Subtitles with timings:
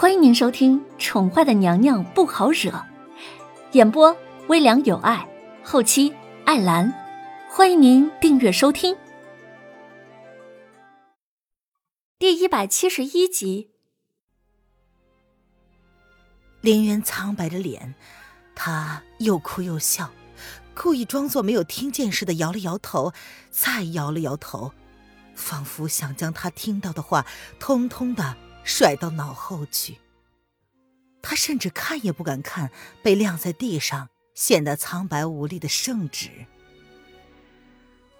[0.00, 2.70] 欢迎您收听《宠坏的娘娘不好惹》，
[3.72, 5.28] 演播微凉有爱，
[5.64, 6.14] 后期
[6.44, 6.94] 艾兰。
[7.50, 8.96] 欢迎您订阅收听。
[12.16, 13.72] 第一百七十一集，
[16.60, 17.96] 林渊苍白着脸，
[18.54, 20.12] 他又哭又笑，
[20.76, 23.12] 故意装作没有听见似的摇了摇头，
[23.50, 24.72] 再摇了摇头，
[25.34, 27.26] 仿佛想将他听到的话
[27.58, 28.36] 通通的
[28.68, 29.96] 甩到脑后去。
[31.22, 32.70] 他甚至看也不敢看
[33.02, 36.46] 被晾在地上、显得苍白无力的圣旨。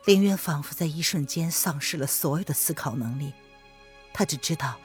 [0.07, 3.35] 林渊仿佛在一瞬间丧失了所有的思考能力。
[4.15, 4.81] 他只知道，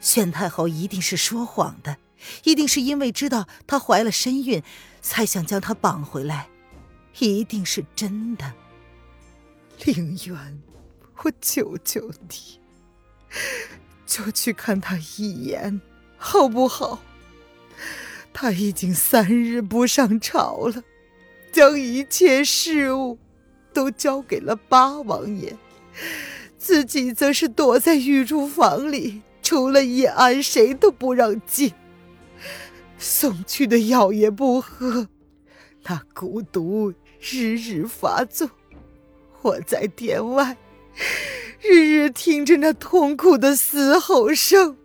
[0.00, 1.96] 宣太后一定是说谎的，
[2.44, 4.62] 一定是因为知道她怀了身孕，
[5.02, 6.48] 才想将她绑回来，
[7.18, 8.54] 一定是真的。
[9.84, 10.62] 凌渊，
[11.16, 12.60] 我求求你，
[14.08, 15.80] 就去看他一眼，
[16.16, 17.00] 好不好？
[18.32, 20.82] 他已经三日不上朝了，
[21.52, 23.18] 将一切事务
[23.74, 25.54] 都交给了八王爷。
[26.56, 31.74] 自己则是躲在御书房里，除了叶安，谁都不让进。
[32.96, 35.08] 送去的药也不喝，
[35.84, 38.50] 那蛊毒日日发作。
[39.42, 40.56] 我在殿外，
[41.60, 44.76] 日日听着那痛苦的嘶吼声。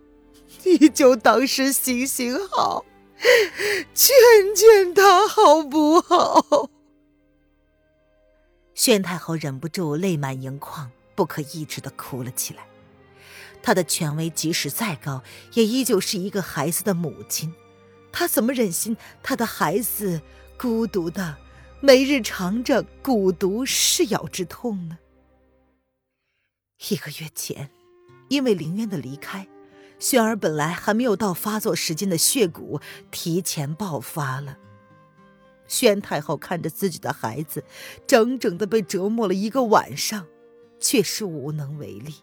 [0.63, 2.85] 你就当是行行好，
[3.93, 4.15] 劝
[4.55, 6.69] 劝他好不好？
[8.73, 10.91] 宣太后忍不住泪满盈眶。
[11.15, 12.65] 不可抑制的哭了起来。
[13.61, 15.21] 她的权威即使再高，
[15.53, 17.53] 也依旧是一个孩子的母亲。
[18.11, 20.19] 她怎么忍心她的孩子
[20.57, 21.37] 孤独的
[21.81, 24.97] 每日尝着蛊毒噬咬之痛呢？
[26.89, 27.69] 一个月前，
[28.29, 29.47] 因为凌渊的离开，
[29.99, 34.57] 轩儿本来还没有到发作时间的血蛊提前爆发了。
[35.67, 37.63] 宣太后看着自己的孩子，
[38.05, 40.27] 整整的被折磨了一个晚上。
[40.85, 42.15] 却是无能为力，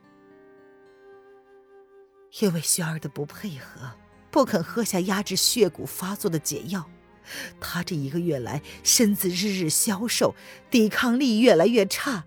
[2.40, 3.92] 因为轩儿的不配合，
[4.30, 6.90] 不肯喝下压制血蛊发作的解药，
[7.58, 10.34] 他这一个月来身子日日消瘦，
[10.70, 12.26] 抵抗力越来越差，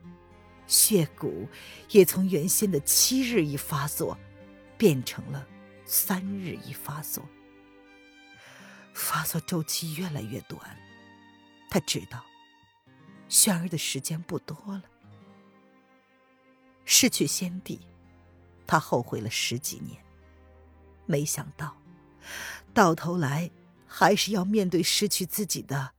[0.74, 1.48] 血蛊
[1.92, 4.18] 也从原先的七日一发作，
[4.76, 5.48] 变成了
[5.86, 7.24] 三日一发作，
[8.92, 10.60] 发作周期越来越短。
[11.70, 12.26] 他知道，
[13.30, 14.82] 轩儿的时间不多了。
[16.86, 17.80] 失去先帝，
[18.66, 20.04] 他后悔了十几年。
[21.06, 21.78] 没想到，
[22.74, 23.52] 到头来
[23.86, 25.94] 还是要面对失去自己的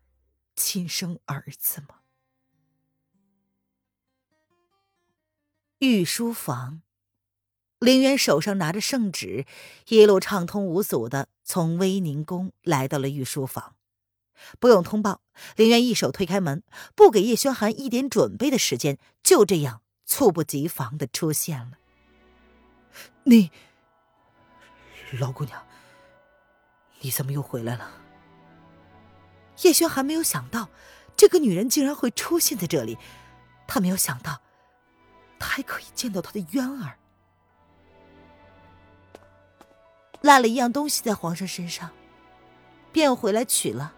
[0.56, 2.00] 亲生儿子吗？
[5.84, 6.80] 御书房，
[7.78, 9.44] 林渊手上拿着圣旨，
[9.88, 13.76] 一路畅通无阻的从威宁宫来到了御书房。
[14.58, 15.20] 不用通报，
[15.56, 16.62] 林渊一手推开门，
[16.94, 19.82] 不给叶轩寒一点准备的时间，就这样。
[20.06, 21.78] 猝不及防的出现了。
[23.24, 23.50] 你，
[25.18, 25.66] 老姑娘，
[27.00, 27.90] 你怎么又回来了？
[29.62, 30.68] 叶轩还没有想到，
[31.16, 32.98] 这个女人竟然会出现在这里。
[33.66, 34.42] 他没有想到，
[35.44, 36.96] 还可以见到他的渊儿。
[40.22, 41.90] 落了一样东西在皇上身上，
[42.92, 43.94] 便回来取了。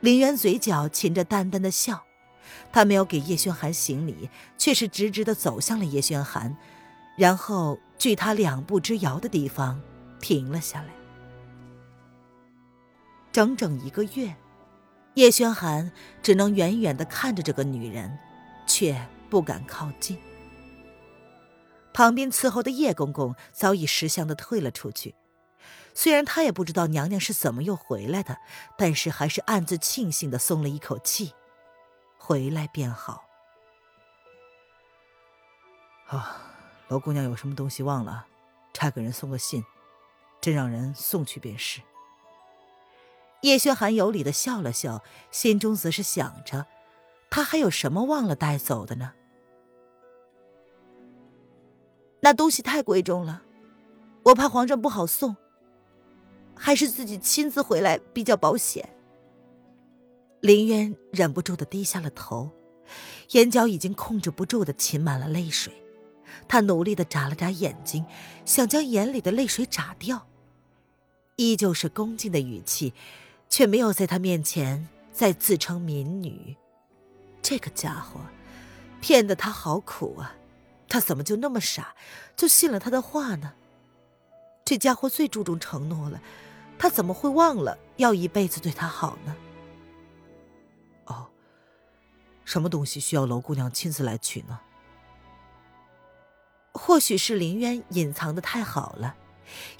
[0.00, 2.04] 林渊嘴角噙着淡淡的笑。
[2.70, 4.28] 他没有给叶轩寒行礼，
[4.58, 6.54] 却是直直的走向了叶轩寒，
[7.16, 9.80] 然后距他两步之遥的地方
[10.20, 10.88] 停了下来。
[13.32, 14.36] 整整一个月，
[15.14, 15.90] 叶轩寒
[16.22, 18.18] 只能远远的看着这个女人，
[18.66, 18.94] 却
[19.34, 20.16] 不敢靠近。
[21.92, 25.16] 旁边伺候的叶公公早已识相的退了出去，
[25.92, 28.38] 虽然他也不知道娘娘是怎么又回来的，
[28.78, 31.34] 但是还是暗自庆幸的松了一口气。
[32.16, 33.24] 回来便好。
[36.06, 36.40] 啊，
[36.86, 38.28] 罗姑娘有什么东西忘了，
[38.72, 39.64] 差个人送个信，
[40.40, 41.80] 朕让人送去便是。
[43.40, 45.02] 叶轩寒有礼的笑了笑，
[45.32, 46.66] 心中则是想着，
[47.30, 49.14] 他还有什么忘了带走的呢？
[52.24, 53.42] 那东西太贵重了，
[54.22, 55.36] 我怕皇上不好送，
[56.54, 58.88] 还是自己亲自回来比较保险。
[60.40, 62.50] 林渊忍不住的低下了头，
[63.32, 65.70] 眼角已经控制不住的噙满了泪水。
[66.48, 68.06] 他努力的眨了眨眼睛，
[68.46, 70.26] 想将眼里的泪水眨掉，
[71.36, 72.94] 依旧是恭敬的语气，
[73.50, 76.56] 却没有在他面前再自称民女。
[77.42, 78.18] 这个家伙，
[79.02, 80.34] 骗得他好苦啊！
[80.94, 81.96] 他怎么就那么傻，
[82.36, 83.54] 就信了他的话呢？
[84.64, 86.20] 这家伙最注重承诺了，
[86.78, 89.36] 他怎么会忘了要一辈子对他好呢？
[91.06, 91.26] 哦，
[92.44, 94.60] 什么东西需要楼姑娘亲自来取呢？
[96.72, 99.16] 或许是林渊隐藏的太好了，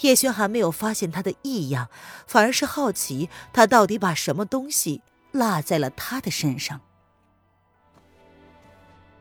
[0.01, 1.89] 叶轩还没有发现他的异样，
[2.27, 5.01] 反而是好奇他到底把什么东西
[5.31, 6.81] 落在了他的身上。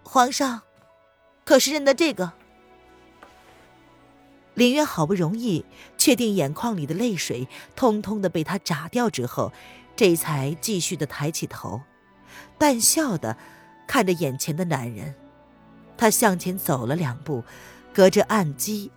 [0.04, 0.64] 皇上，
[1.46, 2.34] 可是认得这个？
[4.56, 5.66] 林渊好不容易
[5.98, 9.52] 确定眼眶里的泪水通通的被他眨掉之后，
[9.96, 11.82] 这才继续的抬起头，
[12.58, 13.36] 淡笑的
[13.88, 15.16] 看着眼前的男人。
[15.98, 17.44] 他向前走了两步，
[17.94, 18.92] 隔着暗机，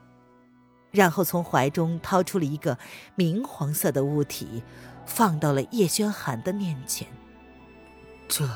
[0.91, 2.79] 然后从怀中掏出了一个
[3.15, 4.63] 明黄色的物体，
[5.07, 7.09] 放到了叶轩寒的面前。
[8.29, 8.47] 这，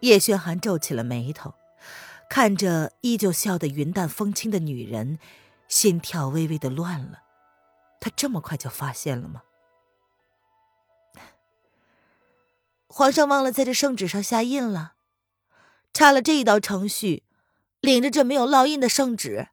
[0.00, 1.54] 叶轩寒皱起了眉头，
[2.28, 5.18] 看着依旧笑得云淡风轻的女人。
[5.66, 7.22] 心跳微微的乱了，
[7.98, 9.42] 他这么快就发现了吗？
[12.86, 14.94] 皇上忘了在这圣旨上下印了，
[15.94, 17.24] 差了这一道程序，
[17.80, 19.48] 领着这没有烙印的圣旨，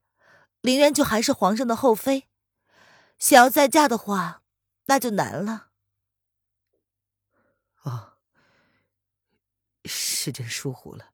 [0.59, 2.27] 林渊就还是皇上的后妃，
[3.17, 4.43] 想要再嫁的话，
[4.87, 5.69] 那就难了。
[7.83, 8.17] 哦，
[9.85, 11.11] 是朕疏忽了，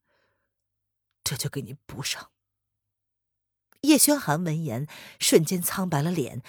[1.27, 2.29] 这就给你补上。
[3.81, 4.87] 叶轩寒闻言，
[5.19, 6.41] 瞬间苍白了脸，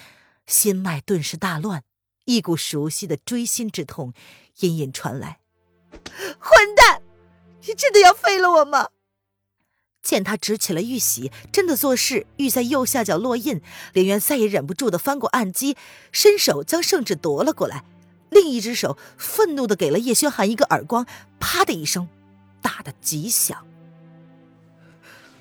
[0.47, 1.83] 心脉顿时大乱，
[2.27, 4.15] 一股熟悉的锥心之痛
[4.61, 5.41] 隐隐传来。
[6.39, 7.03] 混蛋，
[7.67, 8.91] 你真的要废了我吗？
[10.01, 13.61] 见他执起了玉玺，真的做事欲在右下角落印，
[13.93, 15.77] 林渊再也忍不住的翻过案几，
[16.13, 17.85] 伸手将圣旨夺了过来，
[18.31, 21.05] 另一只手愤怒的给了叶轩寒一个耳光，
[21.41, 22.09] 啪的一声，
[22.63, 23.68] 打得极响。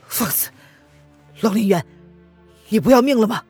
[0.07, 0.50] 放肆！
[1.42, 1.86] 龙凌渊，
[2.69, 3.44] 你不要命了吗？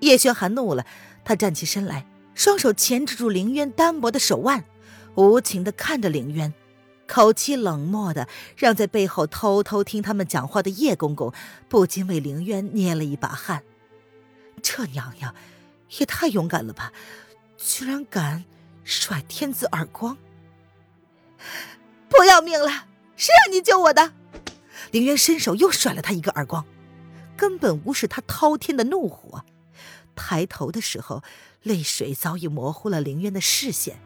[0.00, 0.84] 叶轩寒怒了，
[1.24, 4.64] 他站起身来，双手钳制住凌渊单薄的手腕，
[5.14, 6.52] 无情的看着凌渊，
[7.06, 8.26] 口气冷漠的
[8.56, 11.32] 让在背后偷偷听他们讲话的叶公公
[11.68, 13.62] 不禁为凌渊捏了一把汗。
[14.62, 15.34] 这娘娘
[15.98, 16.92] 也太勇敢了吧，
[17.56, 18.44] 居然敢
[18.84, 20.16] 甩天子耳光！
[22.08, 22.86] 不要命了，
[23.16, 24.12] 谁让你救我的？
[24.90, 26.64] 凌渊伸手又甩了他一个耳光，
[27.36, 29.44] 根本无视他滔天的怒火。
[30.14, 31.22] 抬头的时候，
[31.62, 34.00] 泪水早已模糊了凌渊的视线。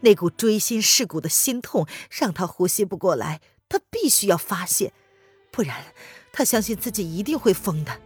[0.00, 4.92] 那股锥心噬骨的心痛让他呼吸不过来，他必须要发泄，
[5.52, 5.84] 不然
[6.32, 8.00] 他相信自己一定会疯的。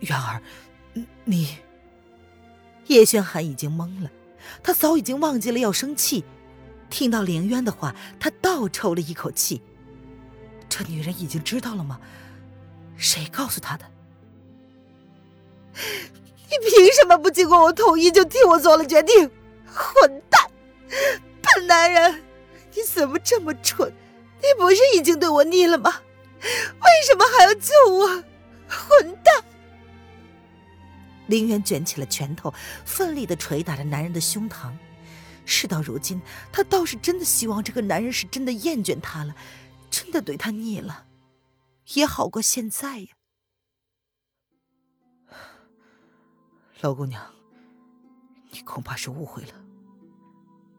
[0.00, 0.42] 渊儿，
[1.24, 1.58] 你……
[2.88, 4.10] 叶轩寒已经懵了，
[4.62, 6.24] 他早已经忘记了要生气。
[6.90, 9.62] 听到凌渊的话，他倒抽了一口气。
[10.74, 12.00] 这女人已经知道了吗？
[12.96, 13.84] 谁告诉她的？
[15.76, 19.30] 你凭什么不经过我同意就替我做了决定？
[19.66, 20.50] 混蛋，
[21.42, 22.24] 笨男人，
[22.74, 23.92] 你怎么这么蠢？
[24.40, 25.92] 你不是已经对我腻了吗？
[26.40, 28.06] 为什么还要救我？
[28.66, 29.44] 混蛋！
[31.26, 32.52] 林渊卷起了拳头，
[32.86, 34.72] 奋力的捶打着男人的胸膛。
[35.44, 39.34] 事到如今，他倒是真的希望这个男人是真的厌倦他了。
[39.92, 41.06] 真的对他腻了，
[41.94, 43.08] 也好过现在呀。
[46.80, 47.30] 老姑娘，
[48.50, 49.52] 你恐怕是误会了。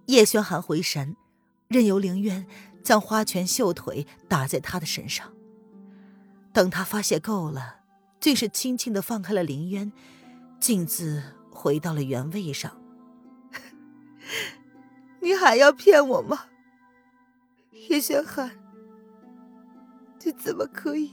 [0.07, 1.15] 叶轩寒回神，
[1.67, 2.47] 任由凌渊
[2.83, 5.31] 将花拳绣腿打在他的身上。
[6.51, 7.81] 等他发泄够了，
[8.19, 9.93] 竟是轻轻的放开了凌渊，
[10.59, 12.81] 径自回到了原位上。
[15.21, 16.47] 你还要骗我吗，
[17.89, 18.62] 叶轩寒？
[20.25, 21.11] 你怎么可以？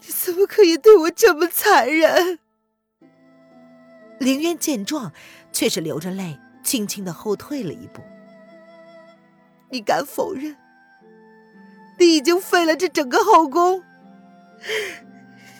[0.00, 2.38] 你怎么可以对我这么残忍？
[4.18, 5.12] 凌渊见状，
[5.52, 8.00] 却是流着泪，轻轻的后退了一步。
[9.70, 10.56] 你敢否认？
[11.98, 13.82] 你已经废了这整个后宫？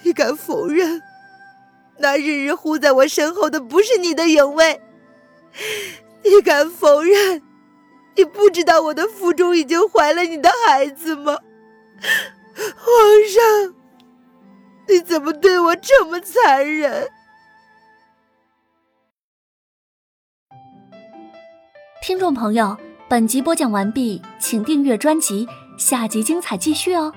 [0.02, 1.02] 你敢否认？
[1.98, 4.80] 那日日护在我身后的不是你的影卫？
[6.24, 7.42] 你敢否认？
[8.16, 11.38] 你不知道我的腹中已经怀了你的孩子吗？
[12.76, 12.94] 皇
[13.28, 13.74] 上，
[14.88, 17.08] 你怎么对我这么残忍？
[22.02, 22.76] 听众朋友，
[23.08, 25.46] 本集播讲完毕，请订阅专辑，
[25.78, 27.12] 下集精彩继续哦。